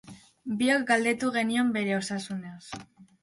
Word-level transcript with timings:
Biok 0.61 0.85
galdetu 0.91 1.29
genion 1.37 1.69
bere 1.77 1.93
osasunaz. 1.99 2.81